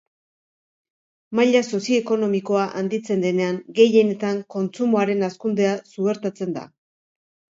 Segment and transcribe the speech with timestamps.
[1.39, 6.65] Maila sozioekonomikoa handitzen denean, gehienetan kontsumoaren hazkundea suertatzen da.